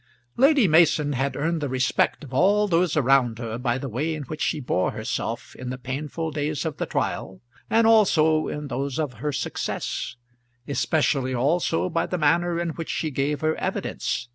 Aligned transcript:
Lady 0.35 0.67
Mason 0.67 1.13
had 1.13 1.35
earned 1.35 1.61
the 1.61 1.69
respect 1.69 2.23
of 2.23 2.33
all 2.33 2.67
those 2.67 2.97
around 2.97 3.37
her 3.37 3.59
by 3.59 3.77
the 3.77 3.87
way 3.87 4.15
in 4.15 4.23
which 4.23 4.41
she 4.41 4.59
bore 4.59 4.93
herself 4.93 5.55
in 5.55 5.69
the 5.69 5.77
painful 5.77 6.31
days 6.31 6.65
of 6.65 6.77
the 6.77 6.87
trial, 6.87 7.39
and 7.69 7.85
also 7.85 8.47
in 8.47 8.67
those 8.67 8.97
of 8.97 9.13
her 9.21 9.31
success, 9.31 10.15
especially 10.67 11.35
also 11.35 11.87
by 11.87 12.07
the 12.07 12.17
manner 12.17 12.59
in 12.59 12.69
which 12.69 12.89
she 12.89 13.11
gave 13.11 13.41
her 13.41 13.55
evidence. 13.57 14.27